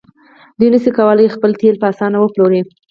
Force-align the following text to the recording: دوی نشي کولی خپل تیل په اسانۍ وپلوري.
دوی 0.57 0.69
نشي 0.73 0.91
کولی 0.97 1.33
خپل 1.35 1.51
تیل 1.59 1.75
په 1.81 1.85
اسانۍ 1.91 2.17
وپلوري. 2.21 2.61